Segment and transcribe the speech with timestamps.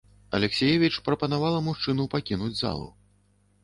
[0.37, 2.95] Алексіевіч прапанавала мужчыну пакінуць залу.